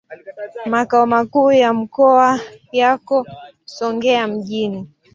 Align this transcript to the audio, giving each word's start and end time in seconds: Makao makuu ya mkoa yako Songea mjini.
Makao 0.65 1.05
makuu 1.05 1.51
ya 1.51 1.73
mkoa 1.73 2.39
yako 2.71 3.25
Songea 3.65 4.27
mjini. 4.27 4.87